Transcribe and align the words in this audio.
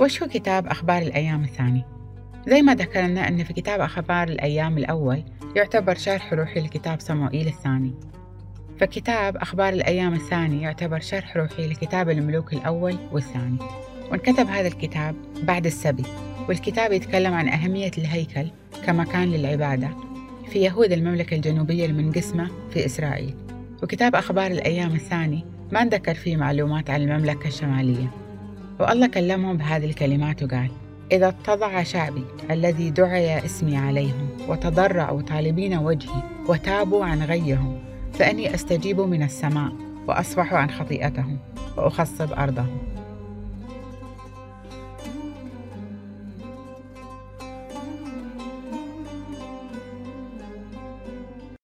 وش 0.00 0.22
هو 0.22 0.28
كتاب 0.28 0.66
أخبار 0.66 1.02
الأيام 1.02 1.44
الثاني؟ 1.44 1.84
زي 2.48 2.62
ما 2.62 2.74
ذكرنا 2.74 3.28
أن 3.28 3.44
في 3.44 3.52
كتاب 3.52 3.80
أخبار 3.80 4.28
الأيام 4.28 4.78
الأول 4.78 5.22
يعتبر 5.56 5.94
شرح 5.94 6.32
روحي 6.32 6.60
لكتاب 6.60 7.00
صموئيل 7.00 7.46
الثاني. 7.46 7.94
فكتاب 8.80 9.36
أخبار 9.36 9.72
الأيام 9.72 10.14
الثاني 10.14 10.62
يعتبر 10.62 11.00
شرح 11.00 11.36
روحي 11.36 11.66
لكتاب 11.66 12.10
الملوك 12.10 12.52
الأول 12.52 12.96
والثاني. 13.12 13.58
وانكتب 14.10 14.46
هذا 14.46 14.68
الكتاب 14.68 15.14
بعد 15.42 15.66
السبي 15.66 16.04
والكتاب 16.48 16.92
يتكلم 16.92 17.34
عن 17.34 17.48
أهمية 17.48 17.90
الهيكل 17.98 18.50
كمكان 18.86 19.32
للعبادة 19.32 19.88
في 20.52 20.58
يهود 20.58 20.92
المملكة 20.92 21.34
الجنوبية 21.34 21.86
المنقسمة 21.86 22.50
في 22.70 22.86
إسرائيل. 22.86 23.34
وكتاب 23.82 24.14
أخبار 24.14 24.50
الأيام 24.50 24.94
الثاني 24.94 25.44
ما 25.72 25.84
ذكر 25.84 26.14
فيه 26.14 26.36
معلومات 26.36 26.90
عن 26.90 27.02
المملكة 27.02 27.48
الشمالية. 27.48 28.21
والله 28.82 29.06
كلمهم 29.06 29.56
بهذه 29.56 29.84
الكلمات 29.84 30.42
وقال 30.42 30.70
إذا 31.12 31.28
اتضع 31.28 31.82
شعبي 31.82 32.24
الذي 32.50 32.90
دعي 32.90 33.44
اسمي 33.44 33.76
عليهم 33.76 34.28
وتضرعوا 34.48 35.22
طالبين 35.22 35.78
وجهي 35.78 36.22
وتابوا 36.48 37.04
عن 37.04 37.22
غيهم 37.22 37.78
فإني 38.12 38.54
أستجيب 38.54 39.00
من 39.00 39.22
السماء 39.22 39.72
وأصفح 40.08 40.54
عن 40.54 40.70
خطيئتهم 40.70 41.38
وأخصب 41.76 42.32
أرضهم. 42.32 42.91